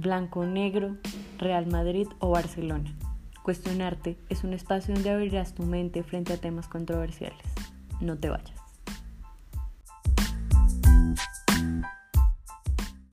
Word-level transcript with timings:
blanco, 0.00 0.40
o 0.40 0.46
negro, 0.46 0.96
Real 1.38 1.66
Madrid 1.66 2.08
o 2.18 2.30
Barcelona. 2.30 2.90
Cuestionarte 3.42 4.18
es 4.28 4.44
un 4.44 4.52
espacio 4.52 4.94
donde 4.94 5.10
abrirás 5.10 5.54
tu 5.54 5.62
mente 5.62 6.02
frente 6.02 6.32
a 6.32 6.36
temas 6.36 6.68
controversiales. 6.68 7.42
No 8.00 8.18
te 8.18 8.28
vayas. 8.28 8.57